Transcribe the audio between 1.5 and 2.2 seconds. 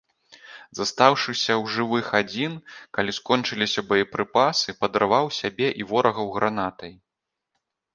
ў жывых